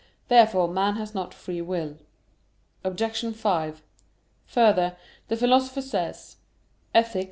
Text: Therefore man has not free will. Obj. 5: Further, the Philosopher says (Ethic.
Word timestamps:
Therefore 0.29 0.67
man 0.67 0.95
has 0.95 1.13
not 1.13 1.31
free 1.31 1.61
will. 1.61 1.99
Obj. 2.83 3.35
5: 3.35 3.83
Further, 4.47 4.97
the 5.27 5.37
Philosopher 5.37 5.83
says 5.83 6.37
(Ethic. 6.91 7.19